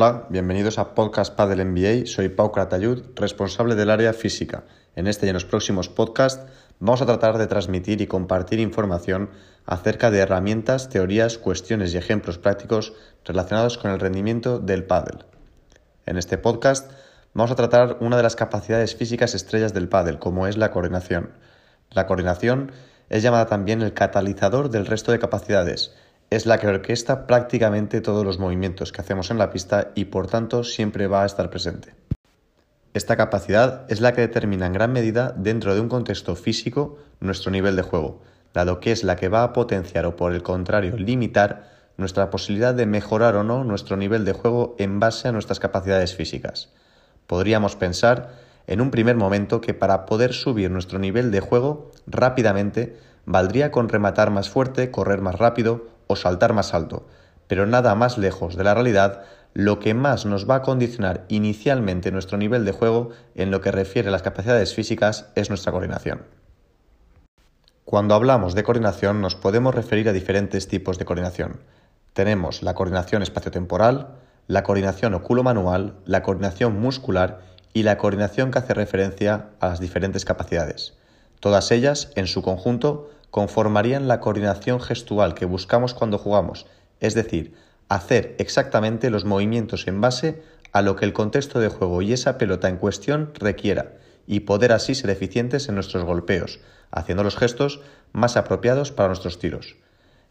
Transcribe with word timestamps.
Hola, 0.00 0.26
bienvenidos 0.30 0.78
a 0.78 0.94
Podcast 0.94 1.34
Padel 1.34 1.66
NBA. 1.66 2.06
Soy 2.06 2.28
Pau 2.28 2.52
Kratayud, 2.52 3.02
responsable 3.16 3.74
del 3.74 3.90
área 3.90 4.12
física. 4.12 4.64
En 4.96 5.06
este 5.06 5.26
y 5.26 5.30
en 5.30 5.34
los 5.34 5.44
próximos 5.44 5.88
podcasts 5.88 6.46
vamos 6.78 7.02
a 7.02 7.06
tratar 7.06 7.38
de 7.38 7.46
transmitir 7.46 8.00
y 8.00 8.06
compartir 8.06 8.60
información 8.60 9.30
acerca 9.66 10.10
de 10.10 10.18
herramientas, 10.18 10.88
teorías, 10.88 11.38
cuestiones 11.38 11.94
y 11.94 11.96
ejemplos 11.96 12.38
prácticos 12.38 12.92
relacionados 13.24 13.78
con 13.78 13.90
el 13.90 14.00
rendimiento 14.00 14.58
del 14.58 14.84
pádel. 14.84 15.24
En 16.06 16.18
este 16.18 16.38
podcast 16.38 16.90
vamos 17.34 17.50
a 17.50 17.56
tratar 17.56 17.96
una 18.00 18.16
de 18.16 18.22
las 18.22 18.36
capacidades 18.36 18.94
físicas 18.94 19.34
estrellas 19.34 19.74
del 19.74 19.88
pádel, 19.88 20.18
como 20.18 20.46
es 20.46 20.56
la 20.56 20.70
coordinación. 20.70 21.32
La 21.90 22.06
coordinación 22.06 22.72
es 23.10 23.22
llamada 23.22 23.46
también 23.46 23.82
el 23.82 23.92
catalizador 23.92 24.70
del 24.70 24.86
resto 24.86 25.12
de 25.12 25.18
capacidades 25.18 25.94
es 26.30 26.46
la 26.46 26.58
que 26.58 26.68
orquesta 26.68 27.26
prácticamente 27.26 28.00
todos 28.00 28.24
los 28.24 28.38
movimientos 28.38 28.92
que 28.92 29.00
hacemos 29.00 29.32
en 29.32 29.38
la 29.38 29.50
pista 29.50 29.90
y 29.96 30.06
por 30.06 30.28
tanto 30.28 30.62
siempre 30.62 31.08
va 31.08 31.24
a 31.24 31.26
estar 31.26 31.50
presente. 31.50 31.94
Esta 32.94 33.16
capacidad 33.16 33.84
es 33.90 34.00
la 34.00 34.12
que 34.12 34.20
determina 34.20 34.66
en 34.66 34.72
gran 34.72 34.92
medida 34.92 35.34
dentro 35.36 35.74
de 35.74 35.80
un 35.80 35.88
contexto 35.88 36.36
físico 36.36 36.98
nuestro 37.18 37.50
nivel 37.50 37.74
de 37.74 37.82
juego, 37.82 38.22
dado 38.54 38.78
que 38.78 38.92
es 38.92 39.02
la 39.02 39.16
que 39.16 39.28
va 39.28 39.42
a 39.42 39.52
potenciar 39.52 40.06
o 40.06 40.14
por 40.14 40.32
el 40.32 40.42
contrario 40.42 40.96
limitar 40.96 41.68
nuestra 41.96 42.30
posibilidad 42.30 42.74
de 42.74 42.86
mejorar 42.86 43.34
o 43.36 43.44
no 43.44 43.64
nuestro 43.64 43.96
nivel 43.96 44.24
de 44.24 44.32
juego 44.32 44.76
en 44.78 45.00
base 45.00 45.28
a 45.28 45.32
nuestras 45.32 45.60
capacidades 45.60 46.14
físicas. 46.14 46.70
Podríamos 47.26 47.76
pensar 47.76 48.34
en 48.66 48.80
un 48.80 48.90
primer 48.90 49.16
momento 49.16 49.60
que 49.60 49.74
para 49.74 50.06
poder 50.06 50.32
subir 50.32 50.70
nuestro 50.70 50.98
nivel 50.98 51.30
de 51.30 51.40
juego 51.40 51.90
rápidamente 52.06 52.96
valdría 53.26 53.70
con 53.70 53.88
rematar 53.88 54.30
más 54.30 54.48
fuerte, 54.48 54.90
correr 54.90 55.20
más 55.20 55.36
rápido 55.36 55.86
o 56.06 56.16
saltar 56.16 56.52
más 56.52 56.74
alto, 56.74 57.06
pero 57.46 57.66
nada 57.66 57.94
más 57.94 58.18
lejos 58.18 58.56
de 58.56 58.64
la 58.64 58.74
realidad, 58.74 59.22
lo 59.54 59.80
que 59.80 59.94
más 59.94 60.26
nos 60.26 60.48
va 60.48 60.56
a 60.56 60.62
condicionar 60.62 61.24
inicialmente 61.28 62.12
nuestro 62.12 62.38
nivel 62.38 62.64
de 62.64 62.72
juego 62.72 63.10
en 63.34 63.50
lo 63.50 63.60
que 63.60 63.72
refiere 63.72 64.08
a 64.08 64.12
las 64.12 64.22
capacidades 64.22 64.74
físicas 64.74 65.30
es 65.34 65.48
nuestra 65.48 65.72
coordinación. 65.72 66.22
Cuando 67.84 68.14
hablamos 68.14 68.54
de 68.54 68.62
coordinación 68.62 69.20
nos 69.20 69.34
podemos 69.34 69.74
referir 69.74 70.08
a 70.08 70.12
diferentes 70.12 70.68
tipos 70.68 70.98
de 70.98 71.04
coordinación. 71.04 71.60
Tenemos 72.12 72.62
la 72.62 72.74
coordinación 72.74 73.22
espaciotemporal, 73.22 74.14
la 74.46 74.62
coordinación 74.62 75.14
oculo-manual, 75.14 75.94
la 76.04 76.22
coordinación 76.22 76.80
muscular 76.80 77.40
y 77.72 77.82
la 77.82 77.98
coordinación 77.98 78.50
que 78.50 78.58
hace 78.58 78.74
referencia 78.74 79.50
a 79.60 79.68
las 79.68 79.80
diferentes 79.80 80.24
capacidades. 80.24 80.94
Todas 81.40 81.70
ellas, 81.70 82.10
en 82.16 82.26
su 82.26 82.42
conjunto, 82.42 83.10
conformarían 83.30 84.08
la 84.08 84.20
coordinación 84.20 84.80
gestual 84.80 85.34
que 85.34 85.46
buscamos 85.46 85.94
cuando 85.94 86.18
jugamos, 86.18 86.66
es 87.00 87.14
decir, 87.14 87.54
hacer 87.88 88.34
exactamente 88.38 89.10
los 89.10 89.24
movimientos 89.24 89.86
en 89.86 90.00
base 90.00 90.42
a 90.72 90.82
lo 90.82 90.96
que 90.96 91.04
el 91.04 91.12
contexto 91.12 91.60
de 91.60 91.68
juego 91.68 92.02
y 92.02 92.12
esa 92.12 92.38
pelota 92.38 92.68
en 92.68 92.76
cuestión 92.76 93.32
requiera, 93.34 93.92
y 94.26 94.40
poder 94.40 94.72
así 94.72 94.94
ser 94.94 95.10
eficientes 95.10 95.68
en 95.68 95.74
nuestros 95.74 96.04
golpeos, 96.04 96.60
haciendo 96.90 97.24
los 97.24 97.36
gestos 97.36 97.80
más 98.12 98.36
apropiados 98.36 98.92
para 98.92 99.08
nuestros 99.08 99.38
tiros. 99.38 99.76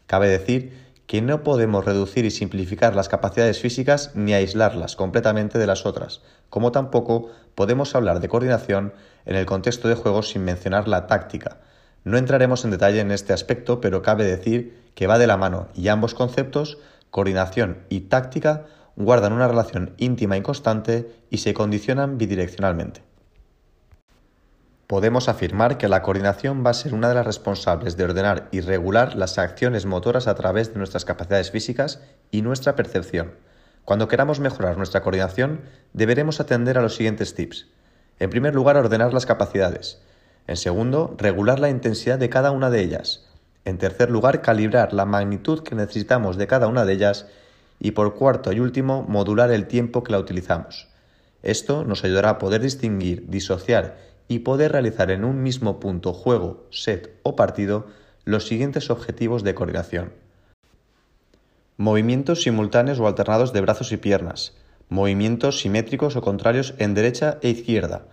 Cabe 0.06 0.28
decir 0.28 0.89
que 1.10 1.22
no 1.22 1.42
podemos 1.42 1.84
reducir 1.84 2.24
y 2.24 2.30
simplificar 2.30 2.94
las 2.94 3.08
capacidades 3.08 3.58
físicas 3.58 4.12
ni 4.14 4.32
aislarlas 4.32 4.94
completamente 4.94 5.58
de 5.58 5.66
las 5.66 5.84
otras, 5.84 6.20
como 6.50 6.70
tampoco 6.70 7.32
podemos 7.56 7.96
hablar 7.96 8.20
de 8.20 8.28
coordinación 8.28 8.94
en 9.24 9.34
el 9.34 9.44
contexto 9.44 9.88
de 9.88 9.96
juego 9.96 10.22
sin 10.22 10.44
mencionar 10.44 10.86
la 10.86 11.08
táctica, 11.08 11.56
no 12.04 12.16
entraremos 12.16 12.64
en 12.64 12.70
detalle 12.70 13.00
en 13.00 13.10
este 13.10 13.32
aspecto, 13.32 13.80
pero 13.80 14.02
cabe 14.02 14.22
decir 14.22 14.92
que 14.94 15.08
va 15.08 15.18
de 15.18 15.26
la 15.26 15.36
mano 15.36 15.66
y 15.74 15.88
ambos 15.88 16.14
conceptos, 16.14 16.78
coordinación 17.10 17.78
y 17.88 18.02
táctica, 18.02 18.66
guardan 18.94 19.32
una 19.32 19.48
relación 19.48 19.94
íntima 19.96 20.36
y 20.36 20.42
constante 20.42 21.10
y 21.28 21.38
se 21.38 21.54
condicionan 21.54 22.18
bidireccionalmente. 22.18 23.09
Podemos 24.90 25.28
afirmar 25.28 25.78
que 25.78 25.86
la 25.86 26.02
coordinación 26.02 26.66
va 26.66 26.70
a 26.70 26.74
ser 26.74 26.94
una 26.94 27.08
de 27.08 27.14
las 27.14 27.24
responsables 27.24 27.96
de 27.96 28.02
ordenar 28.02 28.48
y 28.50 28.58
regular 28.58 29.14
las 29.14 29.38
acciones 29.38 29.86
motoras 29.86 30.26
a 30.26 30.34
través 30.34 30.72
de 30.72 30.78
nuestras 30.78 31.04
capacidades 31.04 31.52
físicas 31.52 32.00
y 32.32 32.42
nuestra 32.42 32.74
percepción. 32.74 33.34
Cuando 33.84 34.08
queramos 34.08 34.40
mejorar 34.40 34.78
nuestra 34.78 35.00
coordinación, 35.02 35.60
deberemos 35.92 36.40
atender 36.40 36.76
a 36.76 36.82
los 36.82 36.96
siguientes 36.96 37.36
tips. 37.36 37.68
En 38.18 38.30
primer 38.30 38.52
lugar, 38.52 38.76
ordenar 38.76 39.14
las 39.14 39.26
capacidades. 39.26 40.00
En 40.48 40.56
segundo, 40.56 41.14
regular 41.18 41.60
la 41.60 41.70
intensidad 41.70 42.18
de 42.18 42.28
cada 42.28 42.50
una 42.50 42.68
de 42.68 42.80
ellas. 42.80 43.28
En 43.64 43.78
tercer 43.78 44.10
lugar, 44.10 44.42
calibrar 44.42 44.92
la 44.92 45.04
magnitud 45.04 45.62
que 45.62 45.76
necesitamos 45.76 46.36
de 46.36 46.48
cada 46.48 46.66
una 46.66 46.84
de 46.84 46.94
ellas. 46.94 47.26
Y 47.78 47.92
por 47.92 48.16
cuarto 48.16 48.52
y 48.52 48.58
último, 48.58 49.04
modular 49.04 49.52
el 49.52 49.68
tiempo 49.68 50.02
que 50.02 50.10
la 50.10 50.18
utilizamos. 50.18 50.88
Esto 51.44 51.84
nos 51.84 52.02
ayudará 52.02 52.30
a 52.30 52.38
poder 52.38 52.60
distinguir, 52.60 53.30
disociar 53.30 54.09
y 54.30 54.38
poder 54.38 54.72
realizar 54.72 55.10
en 55.10 55.24
un 55.24 55.42
mismo 55.42 55.78
punto, 55.80 56.14
juego, 56.14 56.64
set 56.70 57.20
o 57.22 57.36
partido 57.36 57.88
los 58.24 58.46
siguientes 58.46 58.88
objetivos 58.88 59.44
de 59.44 59.54
coordinación. 59.54 60.14
Movimientos 61.76 62.42
simultáneos 62.42 62.98
o 63.00 63.06
alternados 63.06 63.52
de 63.52 63.60
brazos 63.60 63.92
y 63.92 63.98
piernas. 63.98 64.54
Movimientos 64.88 65.60
simétricos 65.60 66.16
o 66.16 66.22
contrarios 66.22 66.72
en 66.78 66.94
derecha 66.94 67.36
e 67.42 67.50
izquierda 67.50 68.06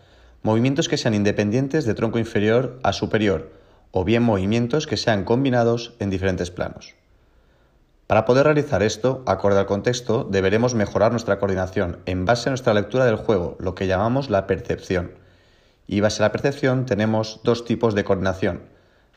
movimientos 0.48 0.88
que 0.88 0.98
sean 0.98 1.14
independientes 1.14 1.86
de 1.86 1.94
tronco 1.94 2.20
inferior 2.20 2.80
a 2.84 2.94
superior, 2.94 3.52
o 3.92 4.04
bien 4.04 4.24
movimientos 4.24 4.88
que 4.88 4.96
sean 4.96 5.26
combinados 5.26 5.94
en 6.00 6.10
diferentes 6.10 6.52
planos. 6.52 6.96
Para 8.08 8.24
poder 8.24 8.46
realizar 8.46 8.84
esto, 8.84 9.24
acorde 9.26 9.60
al 9.60 9.66
contexto, 9.66 10.24
deberemos 10.24 10.74
mejorar 10.74 11.12
nuestra 11.12 11.40
coordinación 11.40 12.00
en 12.06 12.24
base 12.24 12.48
a 12.48 12.52
nuestra 12.52 12.74
lectura 12.74 13.06
del 13.06 13.18
juego, 13.18 13.58
lo 13.60 13.76
que 13.76 13.88
llamamos 13.88 14.30
la 14.30 14.48
percepción. 14.48 15.12
Y 15.88 16.02
base 16.02 16.22
a 16.22 16.28
la 16.28 16.32
percepción 16.32 16.86
tenemos 16.86 17.40
dos 17.44 17.66
tipos 17.66 17.96
de 17.96 18.04
coordinación. 18.04 18.64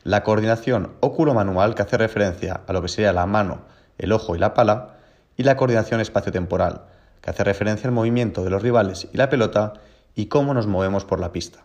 La 0.03 0.23
coordinación 0.23 0.93
óculo-manual, 1.01 1.75
que 1.75 1.83
hace 1.83 1.97
referencia 1.97 2.61
a 2.65 2.73
lo 2.73 2.81
que 2.81 2.87
sería 2.87 3.13
la 3.13 3.25
mano, 3.25 3.65
el 3.97 4.13
ojo 4.13 4.35
y 4.35 4.39
la 4.39 4.53
pala, 4.53 4.95
y 5.37 5.43
la 5.43 5.57
coordinación 5.57 5.99
espaciotemporal, 5.99 6.83
que 7.21 7.29
hace 7.29 7.43
referencia 7.43 7.87
al 7.87 7.93
movimiento 7.93 8.43
de 8.43 8.49
los 8.49 8.63
rivales 8.63 9.07
y 9.13 9.17
la 9.17 9.29
pelota 9.29 9.73
y 10.15 10.27
cómo 10.27 10.53
nos 10.53 10.65
movemos 10.65 11.05
por 11.05 11.19
la 11.19 11.31
pista. 11.31 11.63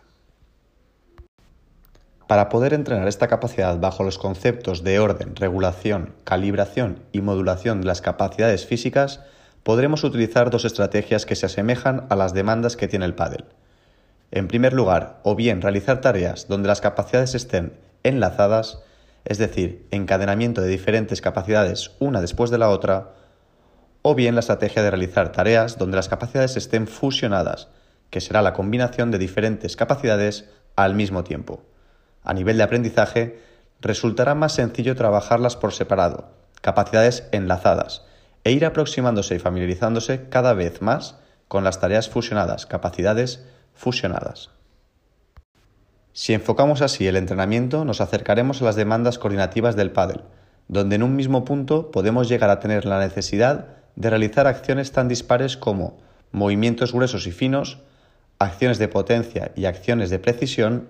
Para 2.27 2.49
poder 2.49 2.73
entrenar 2.73 3.07
esta 3.07 3.29
capacidad 3.29 3.79
bajo 3.79 4.03
los 4.03 4.17
conceptos 4.17 4.83
de 4.83 4.99
orden, 4.99 5.35
regulación, 5.37 6.13
calibración 6.25 6.99
y 7.13 7.21
modulación 7.21 7.79
de 7.79 7.87
las 7.87 8.01
capacidades 8.01 8.65
físicas, 8.65 9.21
podremos 9.63 10.03
utilizar 10.03 10.49
dos 10.49 10.65
estrategias 10.65 11.25
que 11.25 11.35
se 11.35 11.45
asemejan 11.45 12.05
a 12.09 12.17
las 12.17 12.33
demandas 12.33 12.75
que 12.75 12.89
tiene 12.89 13.05
el 13.05 13.15
pádel. 13.15 13.45
En 14.31 14.47
primer 14.47 14.73
lugar, 14.73 15.19
o 15.23 15.35
bien 15.35 15.61
realizar 15.61 16.01
tareas 16.01 16.47
donde 16.47 16.67
las 16.67 16.81
capacidades 16.81 17.33
estén 17.35 17.73
enlazadas, 18.03 18.79
es 19.25 19.37
decir, 19.37 19.87
encadenamiento 19.91 20.61
de 20.61 20.67
diferentes 20.67 21.21
capacidades 21.21 21.91
una 21.99 22.21
después 22.21 22.49
de 22.49 22.57
la 22.57 22.69
otra, 22.69 23.13
o 24.01 24.15
bien 24.15 24.35
la 24.35 24.39
estrategia 24.39 24.83
de 24.83 24.91
realizar 24.91 25.31
tareas 25.31 25.77
donde 25.77 25.97
las 25.97 26.09
capacidades 26.09 26.55
estén 26.57 26.87
fusionadas, 26.87 27.69
que 28.09 28.21
será 28.21 28.41
la 28.41 28.53
combinación 28.53 29.11
de 29.11 29.17
diferentes 29.17 29.75
capacidades 29.75 30.49
al 30.75 30.95
mismo 30.95 31.23
tiempo. 31.23 31.63
A 32.23 32.33
nivel 32.33 32.57
de 32.57 32.63
aprendizaje, 32.63 33.39
resultará 33.81 34.35
más 34.35 34.53
sencillo 34.53 34.95
trabajarlas 34.95 35.55
por 35.55 35.73
separado, 35.73 36.29
capacidades 36.61 37.27
enlazadas, 37.31 38.03
e 38.43 38.51
ir 38.51 38.65
aproximándose 38.65 39.35
y 39.35 39.39
familiarizándose 39.39 40.29
cada 40.29 40.53
vez 40.53 40.81
más 40.81 41.17
con 41.47 41.63
las 41.63 41.79
tareas 41.79 42.09
fusionadas, 42.09 42.65
capacidades 42.65 43.45
fusionadas. 43.77 44.49
Si 46.13 46.33
enfocamos 46.33 46.81
así 46.81 47.07
el 47.07 47.15
entrenamiento, 47.15 47.85
nos 47.85 48.01
acercaremos 48.01 48.61
a 48.61 48.65
las 48.65 48.75
demandas 48.75 49.19
coordinativas 49.19 49.75
del 49.75 49.91
pádel, 49.91 50.21
donde 50.67 50.95
en 50.95 51.03
un 51.03 51.15
mismo 51.15 51.45
punto 51.45 51.91
podemos 51.91 52.27
llegar 52.27 52.49
a 52.49 52.59
tener 52.59 52.85
la 52.85 52.99
necesidad 52.99 53.67
de 53.95 54.09
realizar 54.09 54.47
acciones 54.47 54.91
tan 54.91 55.07
dispares 55.07 55.57
como 55.57 55.99
movimientos 56.31 56.91
gruesos 56.91 57.27
y 57.27 57.31
finos, 57.31 57.79
acciones 58.39 58.79
de 58.79 58.87
potencia 58.87 59.51
y 59.55 59.65
acciones 59.65 60.09
de 60.09 60.19
precisión, 60.19 60.89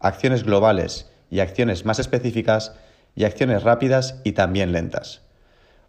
acciones 0.00 0.44
globales 0.44 1.10
y 1.30 1.40
acciones 1.40 1.84
más 1.84 1.98
específicas 1.98 2.72
y 3.14 3.24
acciones 3.24 3.64
rápidas 3.64 4.20
y 4.24 4.32
también 4.32 4.72
lentas. 4.72 5.22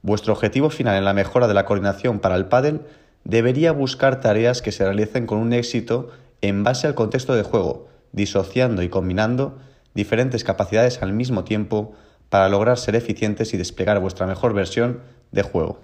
Vuestro 0.01 0.33
objetivo 0.33 0.69
final 0.69 0.95
en 0.95 1.05
la 1.05 1.13
mejora 1.13 1.47
de 1.47 1.53
la 1.53 1.65
coordinación 1.65 2.19
para 2.19 2.35
el 2.35 2.45
pádel 2.45 2.81
debería 3.23 3.71
buscar 3.71 4.19
tareas 4.19 4.61
que 4.61 4.71
se 4.71 4.85
realicen 4.85 5.25
con 5.25 5.39
un 5.39 5.53
éxito 5.53 6.09
en 6.41 6.63
base 6.63 6.87
al 6.87 6.95
contexto 6.95 7.35
de 7.35 7.43
juego, 7.43 7.87
disociando 8.11 8.81
y 8.81 8.89
combinando 8.89 9.57
diferentes 9.93 10.43
capacidades 10.43 11.01
al 11.01 11.13
mismo 11.13 11.43
tiempo 11.43 11.93
para 12.29 12.49
lograr 12.49 12.77
ser 12.77 12.95
eficientes 12.95 13.53
y 13.53 13.57
desplegar 13.57 13.99
vuestra 13.99 14.27
mejor 14.27 14.53
versión 14.53 15.01
de 15.31 15.41
juego. 15.41 15.79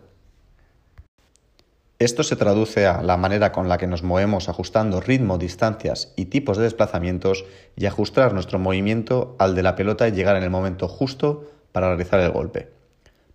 Esto 1.98 2.24
se 2.24 2.36
traduce 2.36 2.88
a 2.88 3.02
la 3.02 3.16
manera 3.16 3.54
con 3.54 3.70
la 3.70 3.78
que 3.78 3.88
nos 3.88 4.04
movemos 4.04 4.50
ajustando 4.50 5.00
ritmo, 5.00 5.38
distancias 5.38 6.14
y 6.18 6.26
tipos 6.26 6.58
de 6.58 6.64
desplazamientos 6.64 7.46
y 7.78 7.86
ajustar 7.86 8.34
nuestro 8.34 8.60
movimiento 8.60 9.36
al 9.40 9.56
de 9.56 9.64
la 9.64 9.76
pelota 9.76 10.08
y 10.08 10.12
llegar 10.12 10.36
en 10.36 10.44
el 10.44 10.50
momento 10.50 10.90
justo 10.90 11.50
para 11.72 11.88
realizar 11.88 12.20
el 12.20 12.32
golpe. 12.32 12.70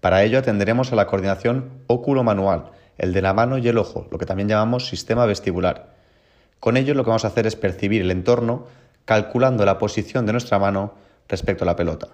Para 0.00 0.22
ello 0.24 0.38
atenderemos 0.38 0.92
a 0.92 0.96
la 0.96 1.06
coordinación 1.06 1.70
óculo-manual, 1.86 2.70
el 2.98 3.14
de 3.14 3.22
la 3.22 3.32
mano 3.32 3.56
y 3.56 3.66
el 3.66 3.78
ojo, 3.78 4.06
lo 4.10 4.18
que 4.18 4.26
también 4.26 4.48
llamamos 4.48 4.88
sistema 4.88 5.24
vestibular. 5.24 5.94
Con 6.60 6.76
ello 6.76 6.94
lo 6.94 7.04
que 7.04 7.08
vamos 7.08 7.24
a 7.24 7.28
hacer 7.28 7.46
es 7.46 7.56
percibir 7.56 8.02
el 8.02 8.10
entorno 8.10 8.66
calculando 9.06 9.64
la 9.64 9.78
posición 9.78 10.26
de 10.26 10.32
nuestra 10.32 10.58
mano 10.58 10.94
respecto 11.26 11.64
a 11.64 11.66
la 11.66 11.76
pelota. 11.76 12.08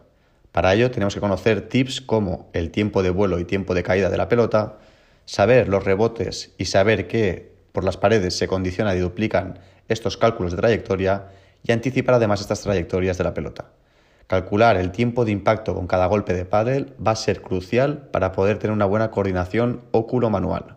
Para 0.53 0.73
ello 0.73 0.91
tenemos 0.91 1.15
que 1.15 1.21
conocer 1.21 1.69
tips 1.69 2.01
como 2.01 2.49
el 2.53 2.71
tiempo 2.71 3.03
de 3.03 3.11
vuelo 3.11 3.39
y 3.41 3.45
tiempo 3.45 3.75
de 3.75 3.83
caída 3.83 4.09
de 4.09 4.17
la 4.17 4.29
pelota, 4.29 4.79
saber 5.27 5.69
los 5.69 5.85
rebotes 5.85 6.55
y 6.57 6.67
saber 6.67 7.09
que 7.09 7.53
por 7.73 7.85
las 7.85 7.97
paredes 7.97 8.39
se 8.39 8.49
condicionan 8.49 8.97
y 8.97 9.01
duplican 9.01 9.59
estos 9.89 10.17
cálculos 10.17 10.53
de 10.53 10.59
trayectoria 10.59 11.27
y 11.63 11.73
anticipar 11.73 12.15
además 12.15 12.41
estas 12.41 12.63
trayectorias 12.63 13.19
de 13.19 13.25
la 13.25 13.35
pelota. 13.35 13.67
Calcular 14.29 14.77
el 14.77 14.93
tiempo 14.93 15.25
de 15.25 15.33
impacto 15.33 15.75
con 15.75 15.87
cada 15.87 16.07
golpe 16.07 16.35
de 16.35 16.45
pádel 16.45 16.95
va 17.05 17.11
a 17.11 17.17
ser 17.17 17.43
crucial 17.43 18.09
para 18.13 18.33
poder 18.33 18.59
tener 18.59 18.73
una 18.73 18.87
buena 18.87 19.11
coordinación 19.11 19.83
óculo-manual. 19.91 20.77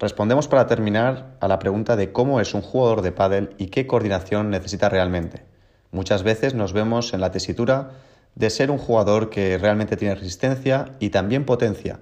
Respondemos 0.00 0.48
para 0.48 0.66
terminar 0.66 1.36
a 1.40 1.46
la 1.46 1.58
pregunta 1.58 1.94
de 1.94 2.10
cómo 2.10 2.40
es 2.40 2.54
un 2.54 2.62
jugador 2.62 3.02
de 3.02 3.12
pádel 3.12 3.54
y 3.58 3.66
qué 3.66 3.86
coordinación 3.86 4.48
necesita 4.48 4.88
realmente. 4.88 5.42
Muchas 5.90 6.22
veces 6.22 6.54
nos 6.54 6.72
vemos 6.72 7.12
en 7.12 7.20
la 7.20 7.30
tesitura 7.30 7.90
de 8.34 8.48
ser 8.48 8.70
un 8.70 8.78
jugador 8.78 9.28
que 9.28 9.58
realmente 9.58 9.98
tiene 9.98 10.14
resistencia 10.14 10.92
y 11.00 11.10
también 11.10 11.44
potencia, 11.44 12.00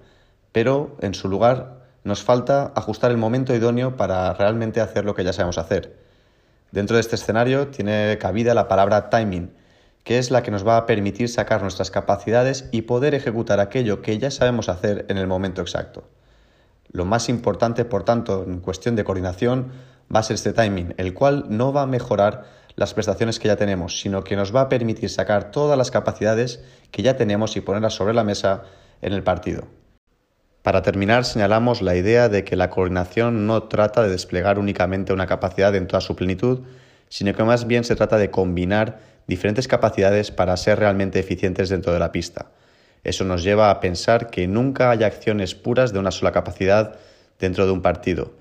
pero 0.52 0.96
en 1.00 1.12
su 1.12 1.28
lugar 1.28 1.80
nos 2.04 2.22
falta 2.22 2.72
ajustar 2.76 3.10
el 3.10 3.16
momento 3.16 3.52
idóneo 3.52 3.96
para 3.96 4.32
realmente 4.32 4.80
hacer 4.80 5.04
lo 5.04 5.16
que 5.16 5.24
ya 5.24 5.32
sabemos 5.32 5.58
hacer. 5.58 5.98
Dentro 6.70 6.94
de 6.94 7.00
este 7.00 7.16
escenario 7.16 7.66
tiene 7.66 8.16
cabida 8.20 8.54
la 8.54 8.68
palabra 8.68 9.10
timing, 9.10 9.50
que 10.04 10.18
es 10.18 10.30
la 10.30 10.44
que 10.44 10.52
nos 10.52 10.64
va 10.64 10.76
a 10.76 10.86
permitir 10.86 11.28
sacar 11.28 11.62
nuestras 11.62 11.90
capacidades 11.90 12.68
y 12.70 12.82
poder 12.82 13.16
ejecutar 13.16 13.58
aquello 13.58 14.02
que 14.02 14.18
ya 14.18 14.30
sabemos 14.30 14.68
hacer 14.68 15.04
en 15.08 15.18
el 15.18 15.26
momento 15.26 15.62
exacto. 15.62 16.04
Lo 16.90 17.04
más 17.04 17.28
importante, 17.28 17.84
por 17.84 18.04
tanto, 18.04 18.44
en 18.46 18.60
cuestión 18.60 18.96
de 18.96 19.04
coordinación, 19.04 19.72
va 20.14 20.20
a 20.20 20.22
ser 20.22 20.34
este 20.34 20.52
timing, 20.52 20.94
el 20.96 21.14
cual 21.14 21.46
no 21.48 21.72
va 21.72 21.82
a 21.82 21.86
mejorar 21.86 22.44
las 22.76 22.94
prestaciones 22.94 23.38
que 23.38 23.48
ya 23.48 23.56
tenemos, 23.56 24.00
sino 24.00 24.22
que 24.22 24.36
nos 24.36 24.54
va 24.54 24.62
a 24.62 24.68
permitir 24.68 25.10
sacar 25.10 25.50
todas 25.50 25.76
las 25.76 25.90
capacidades 25.90 26.62
que 26.90 27.02
ya 27.02 27.16
tenemos 27.16 27.56
y 27.56 27.60
ponerlas 27.60 27.94
sobre 27.94 28.14
la 28.14 28.24
mesa 28.24 28.62
en 29.02 29.12
el 29.12 29.22
partido. 29.22 29.66
Para 30.62 30.82
terminar, 30.82 31.24
señalamos 31.24 31.82
la 31.82 31.96
idea 31.96 32.28
de 32.28 32.44
que 32.44 32.56
la 32.56 32.70
coordinación 32.70 33.46
no 33.46 33.64
trata 33.64 34.02
de 34.02 34.10
desplegar 34.10 34.58
únicamente 34.58 35.12
una 35.12 35.26
capacidad 35.26 35.74
en 35.74 35.86
toda 35.86 36.00
su 36.00 36.14
plenitud, 36.14 36.60
sino 37.08 37.34
que 37.34 37.44
más 37.44 37.66
bien 37.66 37.84
se 37.84 37.96
trata 37.96 38.18
de 38.18 38.30
combinar 38.30 39.00
diferentes 39.26 39.68
capacidades 39.68 40.30
para 40.30 40.56
ser 40.56 40.78
realmente 40.78 41.18
eficientes 41.18 41.68
dentro 41.68 41.92
de 41.92 41.98
la 41.98 42.12
pista. 42.12 42.50
Eso 43.08 43.24
nos 43.24 43.42
lleva 43.42 43.70
a 43.70 43.80
pensar 43.80 44.28
que 44.28 44.46
nunca 44.46 44.90
hay 44.90 45.02
acciones 45.02 45.54
puras 45.54 45.94
de 45.94 45.98
una 45.98 46.10
sola 46.10 46.30
capacidad 46.30 46.96
dentro 47.38 47.64
de 47.64 47.72
un 47.72 47.80
partido. 47.80 48.34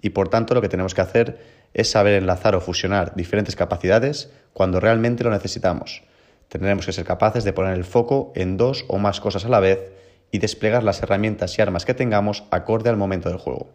Y 0.00 0.10
por 0.10 0.28
tanto 0.28 0.54
lo 0.54 0.62
que 0.62 0.68
tenemos 0.68 0.94
que 0.94 1.00
hacer 1.00 1.40
es 1.74 1.90
saber 1.90 2.14
enlazar 2.14 2.54
o 2.54 2.60
fusionar 2.60 3.16
diferentes 3.16 3.56
capacidades 3.56 4.30
cuando 4.52 4.78
realmente 4.78 5.24
lo 5.24 5.30
necesitamos. 5.30 6.04
Tendremos 6.46 6.86
que 6.86 6.92
ser 6.92 7.04
capaces 7.04 7.42
de 7.42 7.52
poner 7.52 7.74
el 7.74 7.82
foco 7.82 8.32
en 8.36 8.56
dos 8.56 8.84
o 8.86 8.98
más 8.98 9.20
cosas 9.20 9.44
a 9.44 9.48
la 9.48 9.58
vez 9.58 9.90
y 10.30 10.38
desplegar 10.38 10.84
las 10.84 11.02
herramientas 11.02 11.58
y 11.58 11.62
armas 11.62 11.84
que 11.84 11.94
tengamos 11.94 12.44
acorde 12.52 12.90
al 12.90 12.96
momento 12.96 13.28
del 13.28 13.38
juego. 13.38 13.70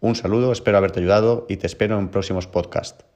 Un 0.00 0.14
saludo, 0.14 0.52
espero 0.52 0.78
haberte 0.78 1.00
ayudado 1.00 1.44
y 1.50 1.58
te 1.58 1.66
espero 1.66 1.98
en 1.98 2.08
próximos 2.08 2.46
podcasts. 2.46 3.10